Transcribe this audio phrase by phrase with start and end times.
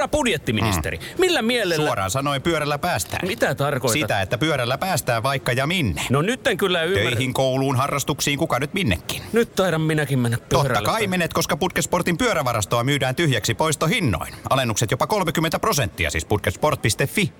[0.00, 1.04] Herra budjettiministeri, mm.
[1.18, 1.86] millä mielellä...
[1.86, 3.28] Suoraan sanoen pyörällä päästään.
[3.28, 4.00] Mitä tarkoitat?
[4.00, 6.02] Sitä, että pyörällä päästään vaikka ja minne.
[6.10, 7.10] No nyt en kyllä ymmärrä.
[7.10, 9.22] Töihin, kouluun, harrastuksiin, kuka nyt minnekin.
[9.32, 10.74] Nyt taidan minäkin mennä pyörällä.
[10.74, 14.34] Totta kai menet, koska Putkesportin pyörävarastoa myydään tyhjäksi poistohinnoin.
[14.50, 17.32] Alennukset jopa 30 prosenttia, siis putkesport.fi.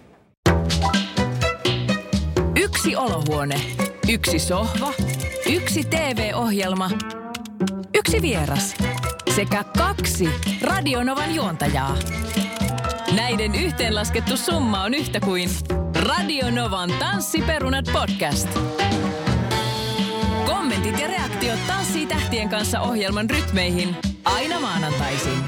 [2.57, 3.61] Yksi olohuone,
[4.09, 4.93] yksi sohva,
[5.47, 6.91] yksi TV-ohjelma,
[7.95, 8.75] yksi vieras
[9.37, 10.29] sekä kaksi
[10.63, 11.97] Radionovan juontajaa.
[13.14, 15.50] Näiden yhteenlaskettu summa on yhtä kuin
[16.06, 18.48] Radionovan Tanssiperunat podcast.
[20.46, 25.38] Kommentit ja reaktiot Tanssii tähtien kanssa ohjelman rytmeihin aina maanantaisin.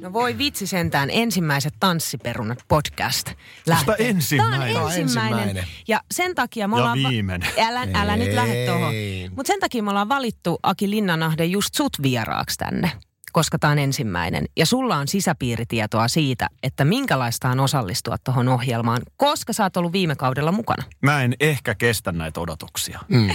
[0.00, 3.32] No voi vitsi sentään, ensimmäiset Tanssiperunat podcast.
[3.66, 3.94] Lähtee.
[3.98, 4.74] ensimmäinen.
[4.74, 5.64] Tämä on ensimmäinen.
[5.88, 6.98] Ja sen takia me Ja ollaan...
[6.98, 7.48] viimeinen.
[7.58, 8.92] Älä, älä nyt lähde tuohon.
[9.36, 12.90] Mutta sen takia me ollaan valittu Aki Linnanahde just sut vieraaksi tänne
[13.32, 14.44] koska tämä on ensimmäinen.
[14.56, 19.92] Ja sulla on sisäpiiritietoa siitä, että minkälaista on osallistua tuohon ohjelmaan, koska sä oot ollut
[19.92, 20.84] viime kaudella mukana.
[21.02, 23.00] Mä en ehkä kestä näitä odotuksia.
[23.08, 23.30] Mm.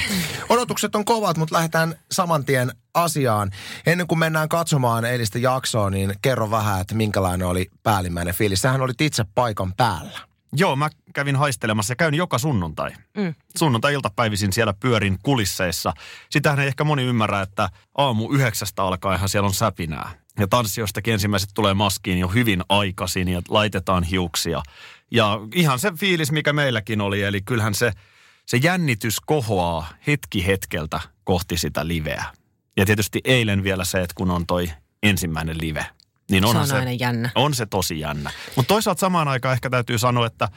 [0.50, 3.52] Odotukset on kovat, mutta lähdetään saman tien asiaan.
[3.86, 8.62] Ennen kuin mennään katsomaan eilistä jaksoa, niin kerro vähän, että minkälainen oli päällimmäinen fiilis.
[8.62, 10.35] Sähän olit itse paikan päällä.
[10.54, 12.92] Joo, mä kävin haistelemassa ja käyn joka sunnuntai.
[13.18, 13.36] Mm.
[13.58, 15.94] Sunnuntai-iltapäivisin siellä pyörin kulisseissa.
[16.30, 20.10] Sitähän ei ehkä moni ymmärrä, että aamu yhdeksästä alkaenhan siellä on säpinää.
[20.40, 24.64] Ja tanssijoistakin ensimmäiset tulee maskiin jo hyvin aikaisin ja laitetaan hiuksia.
[25.12, 27.92] Ja ihan se fiilis, mikä meilläkin oli, eli kyllähän se,
[28.46, 32.26] se jännitys kohoaa hetki hetkeltä kohti sitä liveä.
[32.78, 34.72] Ja tietysti eilen vielä se, että kun on toi
[35.04, 35.86] ensimmäinen live,
[36.32, 37.30] niin Se onhan on aina jännä.
[37.36, 38.32] on se tosi jännä.
[38.56, 40.50] Mutta toisaalta samaan aikaan ehkä täytyy sanoa, että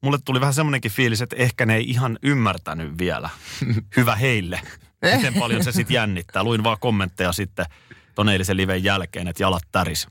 [0.00, 3.30] mulle tuli vähän semmoinenkin fiilis, että ehkä ne ei ihan ymmärtänyt vielä.
[3.96, 4.60] Hyvä heille.
[5.16, 6.44] Miten paljon se sitten jännittää.
[6.44, 7.66] Luin vaan kommentteja sitten
[8.14, 10.08] ton eilisen liven jälkeen, että jalat täris.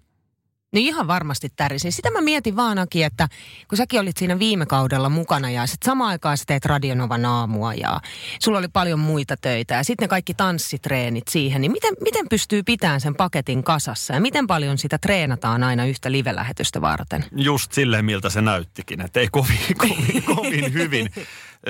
[0.73, 1.91] Niin ihan varmasti tärisi.
[1.91, 3.27] Sitä mä mietin vaan Aki, että
[3.67, 7.73] kun säkin olit siinä viime kaudella mukana ja sitten samaan aikaan sä teet Radionovan aamua
[7.73, 7.99] ja
[8.39, 12.63] sulla oli paljon muita töitä ja sitten ne kaikki tanssitreenit siihen, niin miten, miten pystyy
[12.63, 17.25] pitämään sen paketin kasassa ja miten paljon sitä treenataan aina yhtä live-lähetystä varten?
[17.35, 21.09] Just silleen, miltä se näyttikin, että ei kovin, kovin, kovin hyvin.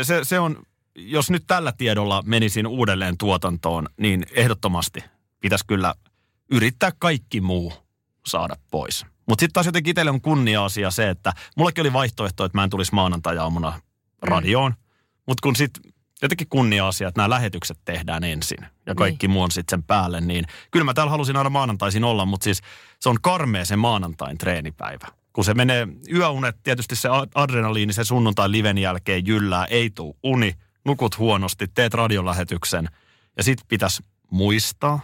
[0.04, 0.64] Se, se on,
[0.96, 5.04] jos nyt tällä tiedolla menisin uudelleen tuotantoon, niin ehdottomasti
[5.40, 5.96] pitäisi kyllä
[6.52, 7.83] yrittää kaikki muu
[8.26, 9.06] saada pois.
[9.28, 12.70] Mutta sitten taas jotenkin itselle on kunnia-asia se, että mullekin oli vaihtoehto, että mä en
[12.70, 13.82] tulisi maanantai-aamuna
[14.22, 14.72] radioon.
[14.72, 14.78] Mm.
[15.28, 19.78] Mutta kun sitten jotenkin kunnia-asia, että nämä lähetykset tehdään ensin ja kaikki muu on sitten
[19.78, 22.62] sen päälle, niin kyllä mä täällä halusin aina maanantaisin olla, mutta siis
[23.00, 25.08] se on karmea se maanantain treenipäivä.
[25.34, 30.54] Kun se menee yöunet, tietysti se adrenaliini se sunnuntai liven jälkeen jyllää, ei tuu uni,
[30.86, 32.90] nukut huonosti, teet radiolähetyksen
[33.38, 35.00] ja sitten pitäisi muistaa,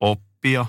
[0.00, 0.66] oppia.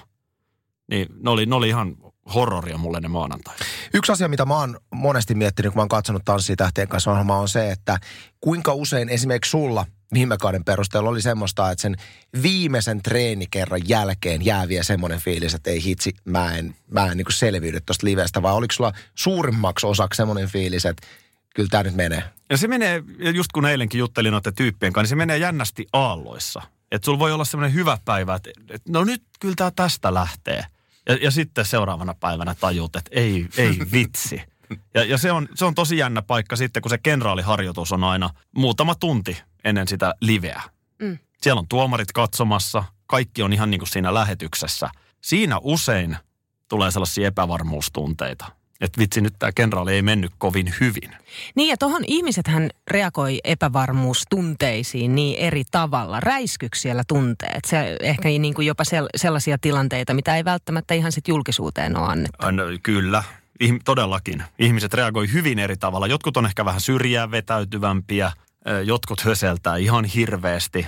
[0.91, 1.95] Niin ne oli, ne oli ihan
[2.33, 3.55] horroria mulle ne maanantai.
[3.93, 7.39] Yksi asia, mitä mä oon monesti miettinyt, kun mä oon katsonut Tanssii tähtien kanssa ohjelmaa,
[7.39, 7.99] on se, että
[8.41, 11.95] kuinka usein esimerkiksi sulla viime kauden perusteella oli semmoista, että sen
[12.41, 17.25] viimeisen treenikerran jälkeen jää vielä semmoinen fiilis, että ei hitsi, mä en, mä en niin
[17.29, 21.07] selviydy tuosta livestä, vai oliko sulla suurimmaksi osaksi semmoinen fiilis, että
[21.55, 22.23] kyllä tämä nyt menee?
[22.49, 23.03] Ja se menee,
[23.33, 26.61] just kun eilenkin juttelin noiden tyyppien kanssa, niin se menee jännästi aalloissa.
[26.91, 30.65] Että sulla voi olla semmoinen hyvä päivä, että, että no nyt kyllä tämä tästä lähtee.
[31.09, 34.41] Ja, ja sitten seuraavana päivänä tajut, että ei, ei vitsi.
[34.93, 38.29] Ja, ja se, on, se on tosi jännä paikka sitten, kun se kenraaliharjoitus on aina
[38.55, 40.61] muutama tunti ennen sitä liveä.
[41.01, 41.17] Mm.
[41.41, 44.89] Siellä on tuomarit katsomassa, kaikki on ihan niin kuin siinä lähetyksessä.
[45.21, 46.17] Siinä usein
[46.69, 48.45] tulee sellaisia epävarmuustunteita.
[48.81, 51.15] Että vitsi, nyt tämä kenraali ei mennyt kovin hyvin.
[51.55, 56.19] Niin ja tuohon ihmisethän reagoi epävarmuustunteisiin niin eri tavalla.
[56.19, 57.59] Räiskyksi siellä tunteet.
[57.67, 62.07] Se ehkä niin kuin jopa sel- sellaisia tilanteita, mitä ei välttämättä ihan sit julkisuuteen ole
[62.07, 62.45] annettu.
[62.45, 63.23] Aina, kyllä,
[63.63, 64.43] Ihm- todellakin.
[64.59, 66.07] Ihmiset reagoi hyvin eri tavalla.
[66.07, 68.31] Jotkut on ehkä vähän syrjään vetäytyvämpiä,
[68.85, 70.87] jotkut höseltää ihan hirveästi.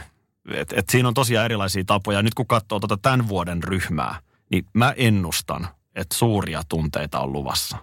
[0.54, 2.22] Et, et siinä on tosiaan erilaisia tapoja.
[2.22, 7.78] Nyt kun katsoo tuota tämän vuoden ryhmää, niin mä ennustan, että suuria tunteita on luvassa.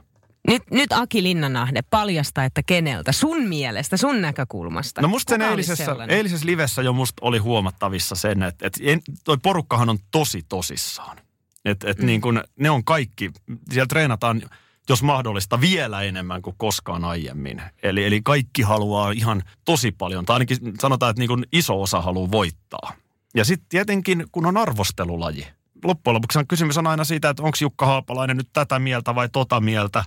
[0.49, 5.03] Nyt, nyt Aki Linnanahde, paljasta, että keneltä sun mielestä, sun näkökulmasta.
[5.03, 9.39] No musta sen eilisessä, eilisessä livessä jo musta oli huomattavissa sen, että, että en, toi
[9.43, 11.17] porukkahan on tosi tosissaan.
[11.65, 12.07] Että et mm.
[12.07, 13.31] niin kun, ne on kaikki,
[13.71, 14.43] siellä treenataan
[14.89, 17.63] jos mahdollista vielä enemmän kuin koskaan aiemmin.
[17.83, 22.01] Eli, eli kaikki haluaa ihan tosi paljon, tai ainakin sanotaan, että niin kun iso osa
[22.01, 22.93] haluaa voittaa.
[23.35, 25.47] Ja sitten tietenkin, kun on arvostelulaji.
[25.85, 29.61] Loppujen lopuksi kysymys on aina siitä, että onko Jukka Haapalainen nyt tätä mieltä vai tota
[29.61, 30.05] mieltä.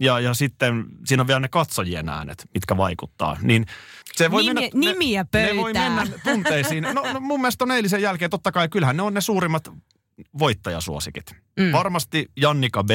[0.00, 3.36] Ja, ja sitten siinä on vielä ne katsojien äänet, mitkä vaikuttaa.
[3.42, 3.66] Niin
[4.14, 6.84] se voi Nimiä- mennä, nimiä ne, ne voi mennä tunteisiin.
[6.94, 9.68] No, no mun mielestä on eilisen jälkeen, totta kai kyllähän ne on ne suurimmat
[10.38, 11.34] voittajasuosikit.
[11.60, 11.72] Mm.
[11.72, 12.90] Varmasti Jannika B,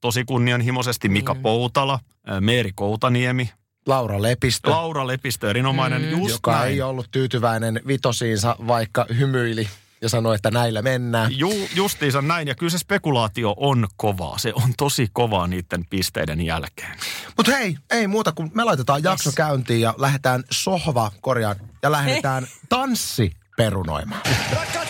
[0.00, 1.42] tosi kunnianhimoisesti Mika Niin.
[1.42, 3.50] Poutala, ää, Meeri Koutaniemi,
[3.86, 6.68] Laura Lepistö, Laura Lepistö, erinomainen, mm, just joka näin.
[6.72, 9.68] ei ollut tyytyväinen vitosiinsa, vaikka hymyili
[10.02, 11.38] ja sanoi, että näillä mennään.
[11.38, 14.38] Ju, justiinsa näin, ja kyllä se spekulaatio on kovaa.
[14.38, 16.98] Se on tosi kovaa niiden pisteiden jälkeen.
[17.36, 19.34] Mutta hei, ei muuta kuin me laitetaan jakso Yes.
[19.36, 24.20] käyntiin ja lähdetään sohva korjaan ja lähdetään tanssi perunoimaan.
[24.56, 24.89] Rakkaat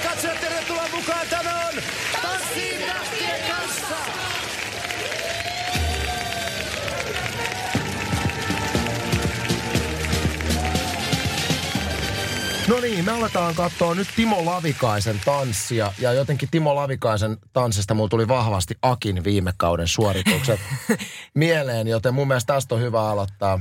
[12.70, 15.92] No niin, me aletaan katsoa nyt Timo Lavikaisen tanssia.
[15.98, 20.60] Ja jotenkin Timo Lavikaisen tanssista mulla tuli vahvasti Akin viime kauden suoritukset
[21.34, 23.60] mieleen, joten mun mielestä tästä on hyvä aloittaa.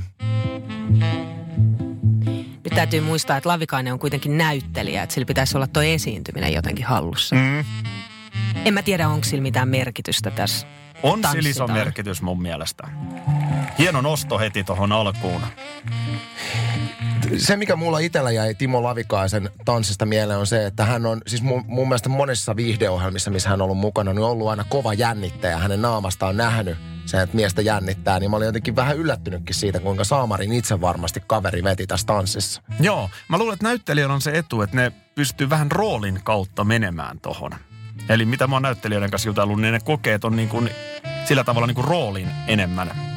[2.64, 6.84] Nyt täytyy muistaa, että Lavikainen on kuitenkin näyttelijä, että sillä pitäisi olla tuo esiintyminen jotenkin
[6.84, 7.36] hallussa.
[7.36, 7.64] Mm.
[8.64, 10.66] En mä tiedä, onko sillä mitään merkitystä tässä.
[11.02, 12.88] On sillä iso merkitys mun mielestä.
[13.78, 15.42] Hieno nosto heti tuohon alkuun.
[17.36, 21.42] Se, mikä mulla itsellä jäi Timo Lavikaisen tanssista mieleen on se, että hän on siis
[21.42, 24.94] mun, mun mielestä monissa viihdeohjelmissa, missä hän on ollut mukana, niin on ollut aina kova
[24.94, 25.58] jännittäjä.
[25.58, 29.80] Hänen naamasta on nähnyt sen, että miestä jännittää, niin mä olin jotenkin vähän yllättynytkin siitä,
[29.80, 32.62] kuinka Saamarin itse varmasti kaveri veti tässä tanssissa.
[32.80, 37.20] Joo, mä luulen, että näyttelijöillä on se etu, että ne pystyy vähän roolin kautta menemään
[37.20, 37.50] tohon.
[38.08, 40.70] Eli mitä mä oon näyttelijöiden kanssa jutellut, niin ne kokeet on niin kuin,
[41.24, 43.09] sillä tavalla niin kuin roolin enemmän.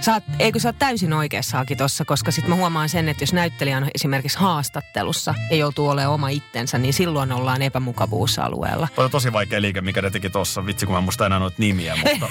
[0.00, 3.22] Sä oot, eikö sä oot täysin oikeassa Aki tossa, koska sit mä huomaan sen, että
[3.22, 8.88] jos näyttelijä on esimerkiksi haastattelussa ja joutuu olemaan oma itsensä, niin silloin ollaan epämukavuusalueella.
[8.94, 10.66] Toi on tosi vaikea liike, mikä ne teki tossa.
[10.66, 12.28] Vitsi, kun mä muista enää noita nimiä, mutta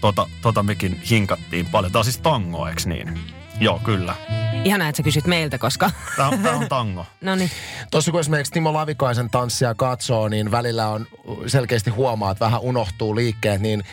[0.00, 1.92] tota, tota mekin hinkattiin paljon.
[1.92, 3.20] Tää on siis tango, eks niin?
[3.60, 4.14] Joo, kyllä.
[4.64, 5.90] Ihanaa, että sä kysyt meiltä, koska...
[6.16, 7.06] Tää on, tää on tango.
[7.20, 7.50] no niin.
[7.90, 11.06] Tuossa kun esimerkiksi Timo Lavikaisen tanssia katsoo, niin välillä on
[11.46, 13.84] selkeästi huomaa, että vähän unohtuu liikkeet, niin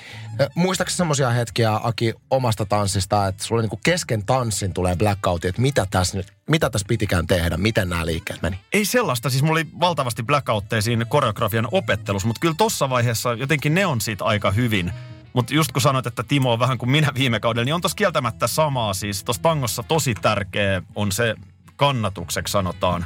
[0.55, 5.87] muistaakseni semmoisia hetkiä, Aki, omasta tanssista, että sulla niinku kesken tanssin tulee blackouti, että mitä
[5.91, 8.59] tässä nyt, mitä tässä pitikään tehdä, miten nämä liikkeet meni?
[8.73, 13.75] Ei sellaista, siis mulla oli valtavasti blackoutteja siinä koreografian opettelussa, mutta kyllä tossa vaiheessa jotenkin
[13.75, 14.91] ne on siitä aika hyvin.
[15.35, 17.95] Mutta just kun sanoit, että Timo on vähän kuin minä viime kaudella, niin on tossa
[17.95, 18.93] kieltämättä samaa.
[18.93, 21.35] Siis tuossa tangossa tosi tärkeä on se
[21.75, 23.05] kannatukseksi sanotaan,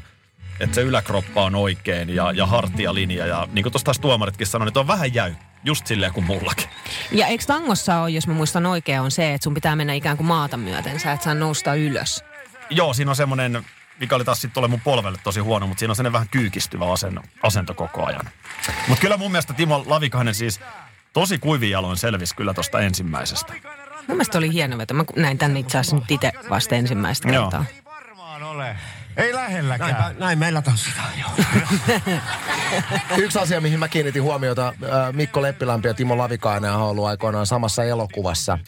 [0.59, 3.25] että se yläkroppa on oikein ja, ja hartialinja.
[3.25, 5.35] Ja niin kuin tuossa taas tuomaritkin sanoi, että on vähän jäy.
[5.63, 6.69] Just silleen kuin mullakin.
[7.11, 10.17] Ja eikö tangossa ole, jos mä muistan oikein, on se, että sun pitää mennä ikään
[10.17, 12.23] kuin maata myöten, sä et saa nousta ylös.
[12.69, 13.65] Joo, siinä on semmoinen,
[13.99, 17.21] mikä oli taas sitten mun polvelle tosi huono, mutta siinä on semmoinen vähän kyykistyvä asento,
[17.43, 18.29] asento koko ajan.
[18.87, 20.59] Mutta kyllä mun mielestä Timo Lavikainen siis
[21.19, 23.53] tosi kuivin jaloin selvisi kyllä tuosta ensimmäisestä.
[24.07, 24.93] Mun mielestä oli hieno veto.
[24.93, 27.43] Mä näin tänne itse asiassa nyt itse vasta ensimmäistä Joo.
[27.43, 27.65] kertaa.
[27.85, 28.75] Varmaan ole.
[29.17, 30.15] Ei lähelläkään.
[30.19, 31.25] Näin meillä tanssitaan jo.
[33.23, 37.45] Yksi asia, mihin mä kiinnitin huomiota, äh, Mikko Leppilampi ja Timo Lavikainen on ollut aikoinaan
[37.45, 38.59] samassa elokuvassa.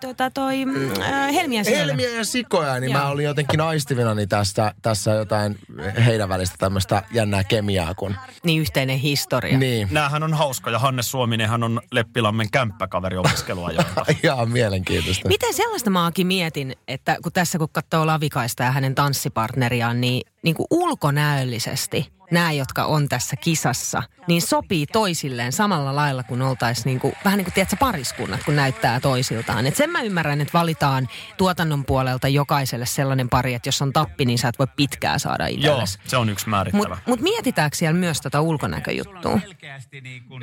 [0.00, 1.86] Tota toi mm, äh, Helmiä siellä.
[1.86, 3.02] Helmiä ja sikoja, niin Joo.
[3.02, 5.58] mä olin jotenkin aistivinani tästä, tässä jotain
[6.06, 8.14] heidän välistä tämmöistä jännää kemiaa, kun...
[8.44, 9.58] Niin yhteinen historia.
[9.58, 9.88] Niin.
[9.90, 10.78] Näähän on hauskoja.
[10.78, 14.04] Hannes Suominen hän on Leppilammen kämppäkaveri opiskeluajoilta.
[14.22, 15.28] Ihan mielenkiintoista.
[15.28, 20.54] Miten sellaista maakin mietin, että kun tässä kun katsoo Lavikaista ja hänen tanssipartneriaan, niin, niin
[20.54, 27.00] kuin ulkonäöllisesti nämä, jotka on tässä kisassa, niin sopii toisilleen samalla lailla kuin oltaisiin niin
[27.00, 29.66] kuin, vähän niin kuin tiedätkö, pariskunnat, kun näyttää toisiltaan.
[29.66, 34.24] Et sen mä ymmärrän, että valitaan tuotannon puolelta jokaiselle sellainen pari, että jos on tappi,
[34.24, 35.98] niin sä et voi pitkää saada Joo, itsellesi.
[36.06, 36.88] se on yksi määrittävä.
[36.88, 39.40] Mutta mut mietitäänkö siellä myös tota ulkonäköjuttua?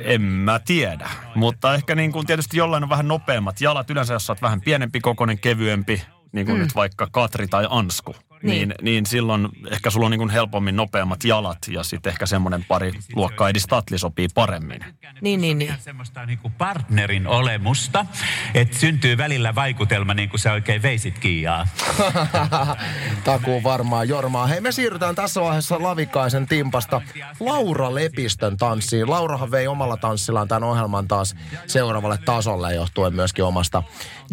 [0.00, 3.90] En mä tiedä, mutta ehkä niin kuin tietysti jollain on vähän nopeammat jalat.
[3.90, 6.62] Yleensä jos sä oot vähän pienempi kokoinen, kevyempi, niin kuin mm.
[6.62, 8.74] nyt vaikka Katri tai Ansku, niin, Niin.
[8.82, 12.92] niin, silloin ehkä sulla on niin kuin helpommin nopeammat jalat ja sitten ehkä semmoinen pari
[13.14, 14.84] luokkaa Edi Statli sopii paremmin.
[15.20, 15.74] Niin, niin, niin.
[15.78, 18.06] semmoista niin kuin partnerin olemusta,
[18.54, 21.66] että syntyy välillä vaikutelma niin kuin sä oikein veisit kiiaa.
[23.24, 24.46] Takuu varmaan Jormaa.
[24.46, 27.00] Hei, me siirrytään tässä vaiheessa Lavikaisen timpasta
[27.40, 29.10] Laura Lepistön tanssiin.
[29.10, 31.34] Laurahan vei omalla tanssillaan tämän ohjelman taas
[31.66, 33.82] seuraavalle tasolle johtuen myöskin omasta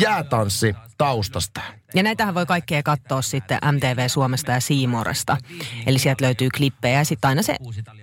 [0.01, 0.75] jäätanssi
[1.05, 1.61] taustasta.
[1.95, 5.37] Ja näitähän voi kaikkea katsoa sitten MTV Suomesta ja Siimoresta.
[5.85, 7.55] Eli sieltä löytyy klippejä ja sitten aina se,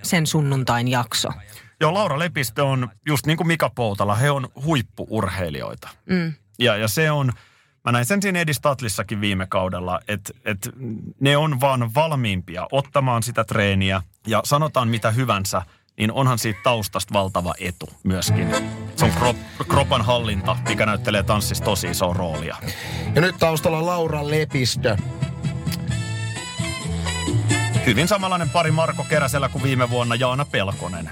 [0.02, 1.28] sen sunnuntain jakso.
[1.81, 5.88] Joo, Laura Lepistö on just niin kuin Mika Poutala, he on huippuurheilijoita.
[6.07, 6.33] Mm.
[6.59, 7.33] Ja, ja se on,
[7.85, 10.71] mä näin sen siinä Edi Statlissakin viime kaudella, että et
[11.21, 15.62] ne on vaan valmiimpia ottamaan sitä treeniä ja sanotaan mitä hyvänsä,
[15.99, 18.49] niin onhan siitä taustasta valtava etu myöskin.
[18.97, 19.37] Se on krop,
[19.69, 22.57] kropan hallinta, mikä näyttelee tanssissa tosi isoa roolia.
[23.14, 24.97] Ja nyt taustalla Laura Lepistö.
[27.87, 31.11] Hyvin samanlainen pari Marko Keräsellä kuin viime vuonna Jaana Pelkonen.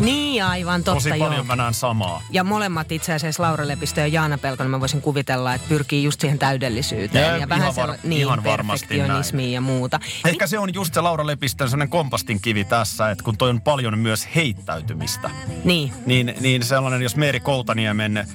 [0.00, 1.18] Niin aivan, totta Tosi joo.
[1.18, 2.22] paljon mä näen samaa.
[2.30, 6.20] Ja molemmat itse asiassa Laura Lepistö ja Jaana Pelkonen, mä voisin kuvitella, että pyrkii just
[6.20, 7.22] siihen täydellisyyteen.
[7.24, 10.00] Ja Ja, ihan vähän var- sella- niin, ihan varmasti perfektionismiin ja muuta.
[10.24, 13.60] Ehkä se on just se Laura Lepistön sellainen kompastin kivi tässä, että kun toi on
[13.60, 15.30] paljon myös heittäytymistä.
[15.64, 18.28] Niin, Niin, niin sellainen, jos Meeri Koutaniemen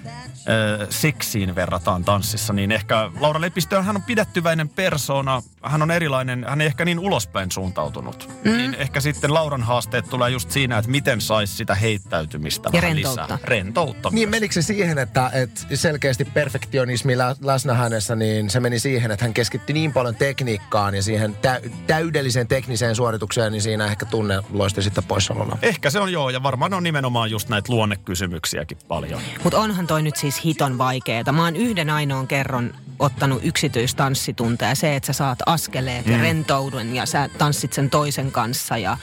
[0.89, 6.61] seksiin verrataan tanssissa, niin ehkä Laura Lepistö, hän on pidättyväinen persona, hän on erilainen, hän
[6.61, 8.29] ei ehkä niin ulospäin suuntautunut.
[8.43, 8.57] Mm.
[8.57, 12.95] Niin ehkä sitten Lauran haasteet tulee just siinä, että miten saisi sitä heittäytymistä Ja vähän
[12.95, 13.23] rentoutta.
[13.23, 13.37] lisää.
[13.43, 14.39] Rentoutta Niin myös.
[14.39, 19.25] menikö se siihen, että, että selkeästi perfektionismi lä- läsnä hänessä, niin se meni siihen, että
[19.25, 24.43] hän keskittyi niin paljon tekniikkaan ja siihen tä- täydelliseen tekniseen suoritukseen, niin siinä ehkä tunne
[24.49, 25.57] loisti sitten poissaololla.
[25.61, 29.21] Ehkä se on joo, ja varmaan on nimenomaan just näitä luonnekysymyksiäkin paljon.
[29.43, 31.31] mutta onhan toi nyt siis hiton vaikeeta.
[31.31, 34.75] Mä oon yhden ainoan kerran ottanut yksityistanssitunteja.
[34.75, 38.97] Se, että sä saat askeleet ja rentoudun ja sä tanssit sen toisen kanssa ja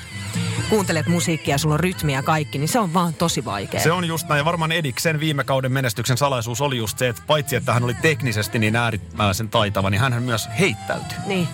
[0.69, 3.81] kuuntelet musiikkia, sulla on rytmiä kaikki, niin se on vaan tosi vaikea.
[3.81, 7.23] Se on just näin, ja varmaan Ediksen viime kauden menestyksen salaisuus oli just se, että
[7.27, 11.19] paitsi että hän oli teknisesti niin äärimmäisen taitava, niin hän myös heittäytyi.
[11.27, 11.49] Niin.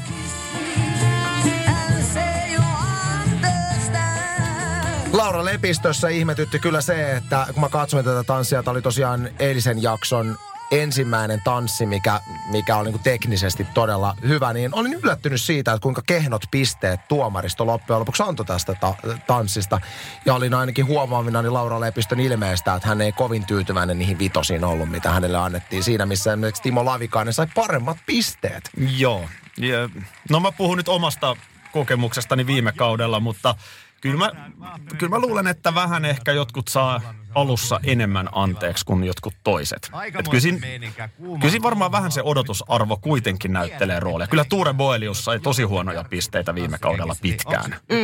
[5.29, 9.83] Laura Lepistössä ihmetytti kyllä se, että kun mä katsoin tätä tanssia, tämä oli tosiaan eilisen
[9.83, 10.39] jakson
[10.71, 12.21] ensimmäinen tanssi, mikä,
[12.51, 17.67] mikä oli niin teknisesti todella hyvä, niin olin yllättynyt siitä, että kuinka kehnot pisteet tuomaristo
[17.67, 18.95] loppujen lopuksi antoi tästä ta-
[19.27, 19.81] tanssista.
[20.27, 24.91] Ja olin ainakin huomaavinani Laura Lepistön ilmeestä, että hän ei kovin tyytyväinen niihin vitosiin ollut,
[24.91, 25.85] mitä hänelle annettiin.
[25.85, 28.71] Siinä, missä esimerkiksi Timo Lavikainen sai paremmat pisteet.
[28.97, 29.29] Joo.
[29.59, 29.89] Ja,
[30.31, 31.37] no mä puhun nyt omasta
[31.73, 33.55] kokemuksestani viime kaudella, mutta
[34.00, 34.31] kyllä mä,
[34.99, 37.00] kyllä mä luulen, että vähän ehkä jotkut saa
[37.35, 39.91] alussa enemmän anteeksi kuin jotkut toiset.
[40.19, 40.59] Et kyllä, siinä,
[41.19, 44.27] kyllä siinä varmaan vähän se odotusarvo kuitenkin näyttelee roolia.
[44.27, 47.71] Kyllä Tuure Boelius sai tosi huonoja pisteitä viime kaudella pitkään.
[47.71, 47.97] Mm.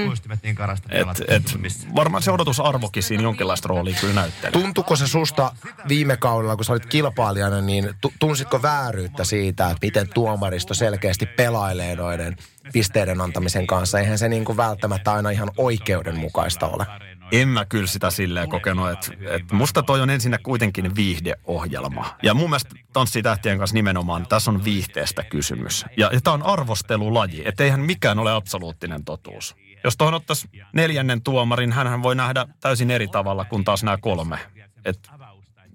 [0.42, 0.56] niin
[0.90, 1.58] Et, et,
[1.94, 4.50] varmaan se odotusarvokin siinä jonkinlaista roolia kyllä näyttelee.
[4.50, 5.52] Tuntuko se susta
[5.88, 11.26] viime kaudella, kun sä olit kilpailijana, niin tu- tunsitko vääryyttä siitä, että miten tuomaristo selkeästi
[11.26, 12.36] pelailee noiden
[12.72, 13.98] pisteiden antamisen kanssa?
[13.98, 16.86] Eihän se niin kuin välttämättä aina ihan oikeudenmukaista ole.
[17.32, 22.16] En mä kyllä sitä silleen kokenut, että, että musta toi on ensinnä kuitenkin viihdeohjelma.
[22.22, 25.84] Ja mun mielestä Tanssii tähtien kanssa nimenomaan tässä on viihteestä kysymys.
[25.96, 29.56] Ja, ja tämä on arvostelulaji, että eihän mikään ole absoluuttinen totuus.
[29.84, 34.38] Jos tuohon ottaisi neljännen tuomarin, hän voi nähdä täysin eri tavalla kuin taas nämä kolme.
[34.84, 35.10] Et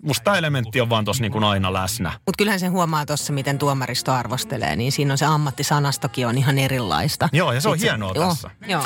[0.03, 2.09] musta tämä elementti on vaan tuossa niin kuin aina läsnä.
[2.09, 6.59] Mutta kyllähän sen huomaa tuossa, miten tuomaristo arvostelee, niin siinä on se ammattisanastokin on ihan
[6.59, 7.29] erilaista.
[7.33, 8.51] Joo, ja se on Sit hienoa joo, tässä.
[8.67, 8.83] Joo.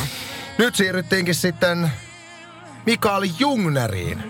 [0.57, 1.91] Nyt siirryttiinkin sitten
[2.85, 4.23] Mikael Jungneriin.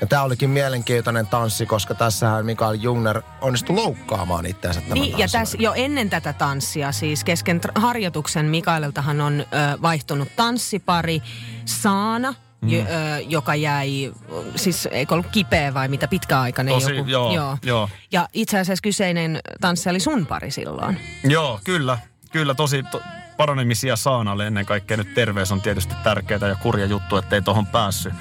[0.00, 5.28] Ja tämä olikin mielenkiintoinen tanssi, koska tässähän Mikael Jungner onnistui loukkaamaan itseänsä tämän Niin, ja
[5.32, 9.44] tässä jo ennen tätä tanssia, siis kesken harjoituksen Mikaeliltahan on ö,
[9.82, 11.22] vaihtunut tanssipari
[11.64, 12.68] Saana, mm.
[12.68, 12.84] jo, ö,
[13.28, 14.12] joka jäi,
[14.56, 17.10] siis eikö ollut kipeä vai mitä pitkäaikainen Tosi, joku.
[17.10, 17.88] joo, joo.
[18.12, 21.00] Ja itse asiassa kyseinen tanssi oli sun pari silloin.
[21.24, 21.98] Joo, kyllä.
[22.32, 23.00] Kyllä tosi to,
[23.36, 24.96] paranemisia Saanalle ennen kaikkea.
[24.96, 28.14] Nyt terveys on tietysti tärkeää ja kurja juttu, ettei tohon päässyt.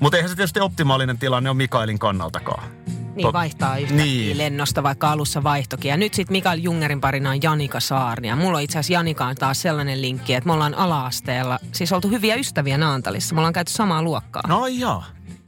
[0.00, 2.68] Mutta eihän se tietysti optimaalinen tilanne on Mikaelin kannaltakaan.
[3.14, 4.38] Niin vaihtaa yhtäkkiä Niin.
[4.38, 5.88] lennosta, vaikka alussa vaihtokin.
[5.88, 8.28] Ja nyt sitten Mikael Jungerin parina on Janika Saarni.
[8.28, 12.08] Ja mulla on itse asiassa Janikaan taas sellainen linkki, että me ollaan ala-asteella, siis oltu
[12.08, 13.34] hyviä ystäviä Naantalissa.
[13.34, 14.42] Me ollaan käyty samaa luokkaa.
[14.48, 15.04] No jaa.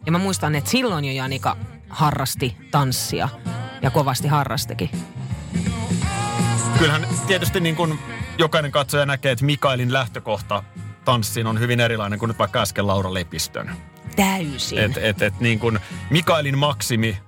[0.06, 1.56] Ja mä muistan, että silloin jo Janika
[1.88, 3.28] harrasti tanssia
[3.82, 4.90] ja kovasti harrastikin.
[6.78, 7.98] Kyllähän tietysti niin kuin
[8.38, 10.62] jokainen katsoja näkee, että Mikaelin lähtökohta
[11.04, 13.70] tanssiin on hyvin erilainen kuin nyt vaikka äsken Laura Lepistön.
[14.16, 14.78] Täysin.
[14.78, 15.78] Et, et, et niin kuin
[16.10, 17.18] Mikaelin maksimi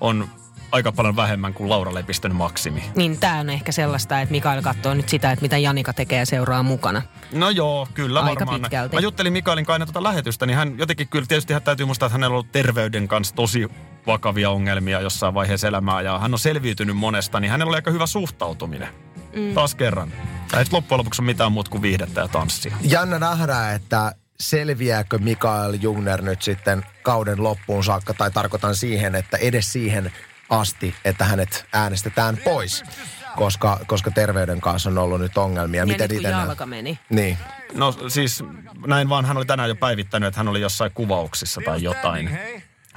[0.00, 0.28] on
[0.72, 2.84] aika paljon vähemmän kuin Laura Lepistön maksimi.
[2.96, 6.26] Niin tää on ehkä sellaista, että Mikael katsoo nyt sitä, että mitä Janika tekee ja
[6.26, 7.02] seuraa mukana.
[7.32, 8.60] No joo, kyllä Aika varmaan.
[8.60, 8.96] pitkälti.
[8.96, 12.14] Mä juttelin Mikaelin kanssa tuota lähetystä, niin hän jotenkin kyllä tietysti hän täytyy muistaa, että
[12.14, 13.68] hänellä on ollut terveyden kanssa tosi
[14.06, 18.06] vakavia ongelmia jossain vaiheessa elämää ja hän on selviytynyt monesta, niin hänellä oli aika hyvä
[18.06, 18.88] suhtautuminen.
[19.36, 19.54] Mm.
[19.54, 20.12] Taas kerran.
[20.58, 22.76] Ei sit loppujen lopuksi ole mitään muuta kuin viihdettä ja tanssia.
[22.80, 29.36] Jännä nähdä, että selviääkö Mikael Jungner nyt sitten kauden loppuun saakka, tai tarkoitan siihen, että
[29.36, 30.12] edes siihen
[30.50, 32.84] asti, että hänet äänestetään pois,
[33.36, 35.80] koska, koska terveyden kanssa on ollut nyt ongelmia.
[35.80, 36.98] Ja Miten nyt kun jalka meni.
[37.10, 37.38] Niin.
[37.74, 38.44] No siis
[38.86, 42.38] näin vaan hän oli tänään jo päivittänyt, että hän oli jossain kuvauksissa tai jotain.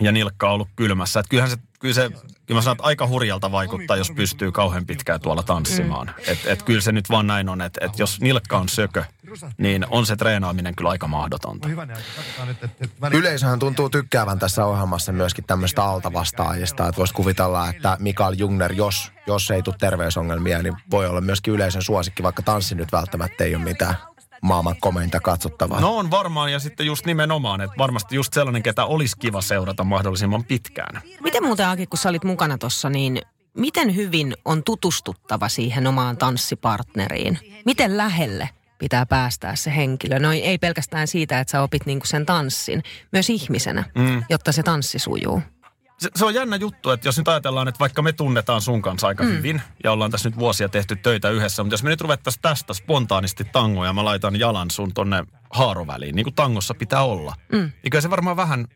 [0.01, 1.19] Ja nilkka on ollut kylmässä.
[1.19, 4.85] Että kyllähän se, kyllä se, kyllä mä sanon, että aika hurjalta vaikuttaa, jos pystyy kauhean
[4.85, 6.07] pitkään tuolla tanssimaan.
[6.07, 6.23] Mm.
[6.27, 9.03] Että et kyllä se nyt vaan näin on, että et jos nilkka on sökö,
[9.57, 11.67] niin on se treenaaminen kyllä aika mahdotonta.
[13.11, 19.11] Yleisöhän tuntuu tykkäävän tässä ohjelmassa myöskin tämmöistä altavastaajista, että voisi kuvitella, että Mikael Jungner, jos,
[19.27, 23.55] jos ei tule terveysongelmia, niin voi olla myöskin yleisön suosikki, vaikka tanssi nyt välttämättä ei
[23.55, 23.95] ole mitään.
[24.41, 25.79] Maailman komeinta katsottavaa.
[25.79, 29.83] No on varmaan ja sitten just nimenomaan, että varmasti just sellainen, ketä olisi kiva seurata
[29.83, 31.01] mahdollisimman pitkään.
[31.23, 33.21] Miten muuten Aki, kun sä olit mukana tuossa, niin
[33.57, 37.39] miten hyvin on tutustuttava siihen omaan tanssipartneriin?
[37.65, 40.19] Miten lähelle pitää päästää se henkilö?
[40.19, 44.23] No ei pelkästään siitä, että sä opit niinku sen tanssin, myös ihmisenä, mm.
[44.29, 45.41] jotta se tanssi sujuu.
[45.99, 49.07] Se, se on jännä juttu, että jos nyt ajatellaan, että vaikka me tunnetaan sun kanssa
[49.07, 49.29] aika mm.
[49.29, 52.73] hyvin ja ollaan tässä nyt vuosia tehty töitä yhdessä, mutta jos me nyt ruvettaisiin tästä
[52.73, 57.57] spontaanisti tangoa ja mä laitan jalan sun tonne haaroväliin, niin kuin tangossa pitää olla, mm.
[57.57, 58.67] niin kyllä se varmaan vähän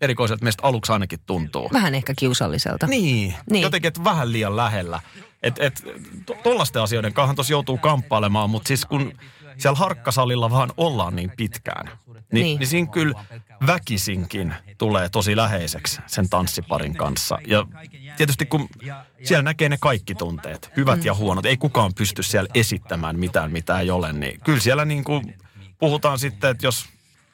[0.00, 1.70] erikoiselta meistä aluksi ainakin tuntuu.
[1.72, 2.86] Vähän ehkä kiusalliselta.
[2.86, 3.62] Niin, niin.
[3.62, 5.00] jotenkin, että vähän liian lähellä.
[5.42, 5.84] Että et,
[6.42, 9.12] tollaisten asioiden kanssa tuossa joutuu kamppailemaan, mutta siis kun
[9.58, 12.58] siellä harkkasalilla vaan ollaan niin pitkään, niin, niin.
[12.58, 13.24] niin siinä kyllä
[13.66, 17.38] väkisinkin tulee tosi läheiseksi sen tanssiparin kanssa.
[17.46, 17.66] Ja
[18.16, 18.68] tietysti kun
[19.24, 21.06] siellä näkee ne kaikki tunteet, hyvät mm.
[21.06, 25.04] ja huonot, ei kukaan pysty siellä esittämään mitään, mitä ei ole, niin kyllä siellä niin
[25.04, 25.34] kuin
[25.78, 26.86] puhutaan sitten, että jos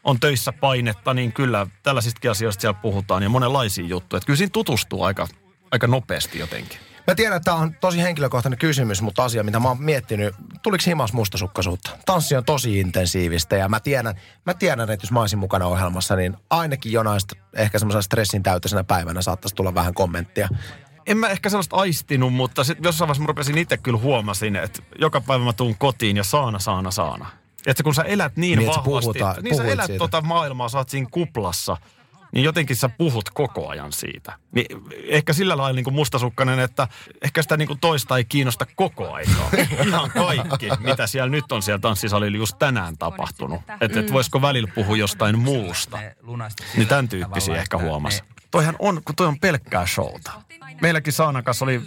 [0.05, 4.19] on töissä painetta, niin kyllä tällaisistakin asioista siellä puhutaan ja monenlaisia juttuja.
[4.19, 5.29] Että kyllä siinä tutustuu aika,
[5.71, 6.79] aika nopeasti jotenkin.
[7.07, 10.85] Mä tiedän, että tämä on tosi henkilökohtainen kysymys, mutta asia, mitä mä oon miettinyt, tuliko
[10.87, 11.91] himas mustasukkaisuutta?
[12.07, 14.15] Tanssi on tosi intensiivistä ja mä tiedän,
[14.47, 18.85] mä tiedän, että jos mä olisin mukana ohjelmassa, niin ainakin jonaista ehkä semmoisena stressin täyteisenä
[18.85, 20.49] päivänä saattaisi tulla vähän kommenttia.
[21.07, 24.83] En mä ehkä sellaista aistinut, mutta sit jossain vaiheessa mä rupesin itse kyllä huomasin, että
[25.01, 27.27] joka päivä mä tuun kotiin ja saana, saana, saana.
[27.67, 29.99] Että kun sä elät niin, Niin, vahvasti, puhutaan- niin sä elät siitä.
[29.99, 31.77] tota maailmaa, sä oot siinä kuplassa,
[32.37, 34.33] niin jotenkin sä puhut koko ajan siitä.
[34.53, 34.67] Niin
[35.09, 36.89] ehkä sillä lailla niin kuin mustasukkainen, että
[37.23, 39.51] ehkä sitä niin kuin toista ei kiinnosta koko aikaa.
[39.87, 43.61] Ihan kaikki, mitä siellä nyt on siellä tanssisalilla just tänään tapahtunut.
[43.81, 45.99] Että et voisiko välillä puhua jostain muusta.
[46.77, 48.23] Niin tämän tyyppisiä ehkä huomasi.
[48.51, 50.33] Toihan on, kun toi on pelkkää showta.
[50.81, 51.83] Meilläkin Saanan kanssa oli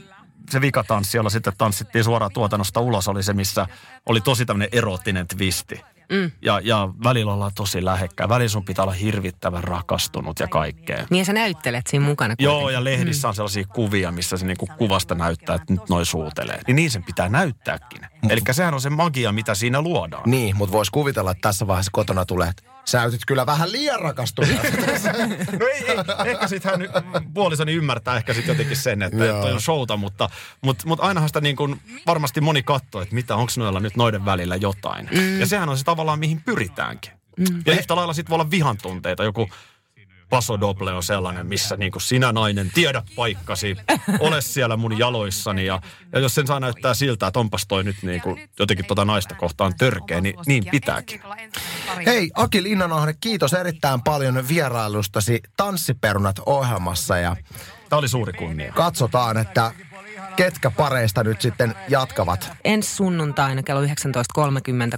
[0.49, 3.67] se vikatanssi, jolla sitten tanssittiin suoraan tuotannosta ulos, oli se, missä
[4.05, 5.81] oli tosi tämmöinen erottinen twisti.
[6.11, 6.31] Mm.
[6.41, 8.29] Ja, ja välillä ollaan tosi lähekkäin.
[8.29, 11.05] Välillä sun pitää olla hirvittävän rakastunut ja kaikkea.
[11.09, 12.35] Niin ja sä näyttelet siinä mukana.
[12.39, 12.73] Joo, kuitenkin.
[12.73, 16.61] ja lehdissä on sellaisia kuvia, missä se niinku kuvasta näyttää, että nyt noi suutelee.
[16.67, 18.01] Niin niin sen pitää näyttääkin.
[18.29, 20.23] Eli sehän on se magia, mitä siinä luodaan.
[20.25, 23.99] Niin, mutta voisi kuvitella, että tässä vaiheessa kotona tulee, että sä näytit kyllä vähän liian
[23.99, 24.51] rakastunut.
[25.59, 25.83] No ei,
[26.25, 26.89] ei ehkä sitten hän
[27.33, 29.41] puolisoni ymmärtää ehkä sitten jotenkin sen, että Joo.
[29.41, 30.29] toi on showta, mutta,
[30.61, 34.25] mutta, mutta ainahan sitä niin kuin varmasti moni katsoo, että mitä, onko noilla nyt noiden
[34.25, 35.09] välillä jotain.
[35.11, 35.39] Mm.
[35.39, 37.11] Ja sehän on se tavallaan, mihin pyritäänkin.
[37.37, 37.61] Mm.
[37.65, 39.49] Ja yhtä lailla sitten voi olla vihan tunteita, joku
[40.29, 43.77] Paso Doble on sellainen, missä niin kuin sinä nainen tiedä paikkasi,
[44.19, 45.65] ole siellä mun jaloissani.
[45.65, 45.81] Ja,
[46.13, 49.35] ja jos sen saa näyttää siltä, että onpas toi nyt niin kuin jotenkin tota naista
[49.35, 51.21] kohtaan törkeä, niin niin pitääkin.
[52.05, 57.35] Hei, Aki Linnanahde, kiitos erittäin paljon vierailustasi Tanssiperunat-ohjelmassa ja
[57.89, 58.73] Tämä oli suuri kunnia.
[58.73, 59.71] katsotaan, että
[60.39, 62.51] ketkä pareista nyt sitten jatkavat.
[62.63, 63.89] Ensi sunnuntaina kello 19.30,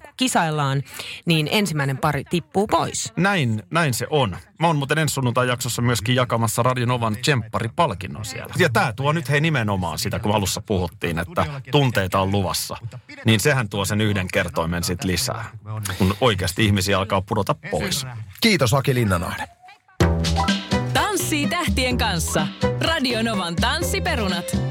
[0.01, 0.84] kun kisaillaan,
[1.25, 3.13] niin ensimmäinen pari tippuu pois.
[3.17, 4.38] Näin, näin se on.
[4.60, 8.54] Mä oon muuten ensi sunnuntai jaksossa myöskin jakamassa Radionovan Tsemppari-palkinnon siellä.
[8.58, 12.77] Ja tää tuo nyt hei nimenomaan sitä, kun alussa puhuttiin, että tunteita on luvassa.
[13.25, 15.45] Niin sehän tuo sen yhden kertoimen sit lisää,
[15.97, 18.06] kun oikeasti ihmisiä alkaa pudota pois.
[18.41, 19.43] Kiitos Aki Linnanahde.
[20.93, 22.47] Tanssii tähtien kanssa.
[22.82, 24.70] Radionovan tanssiperunat.